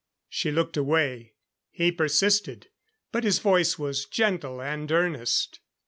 [0.29, 1.35] She looked away.
[1.69, 2.69] He persisted;
[3.11, 5.59] but his voice was gentle and earnest.